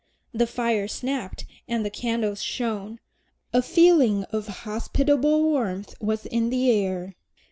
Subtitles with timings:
[0.33, 2.99] The fire snapped and the candles shone;
[3.53, 7.13] a feeling of hospitable warmth was in the air.